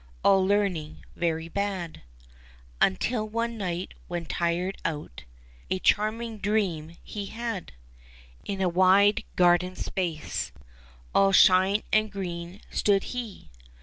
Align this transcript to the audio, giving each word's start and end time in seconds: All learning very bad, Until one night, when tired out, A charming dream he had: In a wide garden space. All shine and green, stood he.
All 0.23 0.43
learning 0.43 1.05
very 1.15 1.47
bad, 1.47 2.01
Until 2.81 3.29
one 3.29 3.55
night, 3.55 3.93
when 4.07 4.25
tired 4.25 4.79
out, 4.83 5.25
A 5.69 5.77
charming 5.77 6.39
dream 6.39 6.97
he 7.03 7.27
had: 7.27 7.73
In 8.43 8.61
a 8.61 8.67
wide 8.67 9.23
garden 9.35 9.75
space. 9.75 10.51
All 11.13 11.31
shine 11.31 11.83
and 11.93 12.11
green, 12.11 12.61
stood 12.71 13.03
he. 13.13 13.51